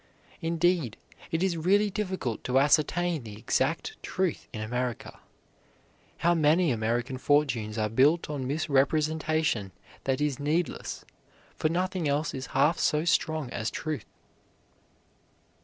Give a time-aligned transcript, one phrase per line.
[0.41, 0.97] Indeed,
[1.29, 5.19] it is really difficult to ascertain the exact truth in America.
[6.17, 9.71] How many American fortunes are built on misrepresentation
[10.05, 11.05] that is needless,
[11.55, 14.05] for nothing else is half so strong as truth.